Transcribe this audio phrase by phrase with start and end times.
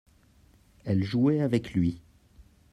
[0.85, 2.01] ellel jouait avec lui.